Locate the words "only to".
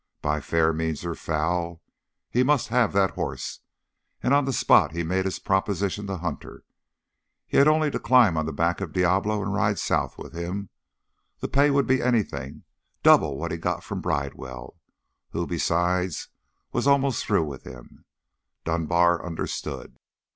7.67-7.99